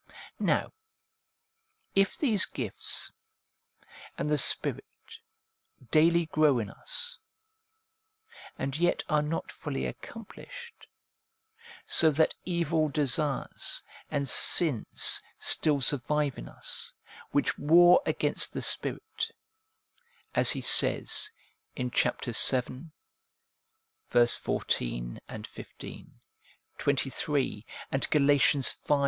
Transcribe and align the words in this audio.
Now, 0.39 0.73
if 1.93 2.17
these 2.17 2.47
gifts, 2.47 3.11
and 4.17 4.31
the 4.31 4.37
Spirit, 4.39 4.83
daily 5.91 6.25
grow 6.25 6.57
in 6.57 6.71
us, 6.71 7.19
and 8.57 8.79
yet 8.79 9.03
are 9.09 9.21
not 9.21 9.51
fully 9.51 9.85
accomplished, 9.85 10.87
so 11.85 12.09
that 12.09 12.33
evil 12.45 12.89
desires 12.89 13.83
and 14.09 14.27
sins 14.27 15.21
still 15.37 15.81
survive 15.81 16.39
in 16.39 16.49
us, 16.49 16.93
which 17.29 17.59
war 17.59 18.01
against 18.07 18.53
the 18.53 18.63
Spirit, 18.63 19.29
as 20.33 20.49
he 20.49 20.61
says 20.61 21.29
in 21.75 21.91
PROLOGUE 21.91 22.21
TO 22.21 22.29
ROMANS 22.31 22.49
335 24.09 24.43
vii. 24.49 25.21
14, 25.21 25.21
f., 25.29 26.77
23, 26.79 27.65
and 27.91 28.09
Gal. 28.09 28.25
v. 28.25 28.65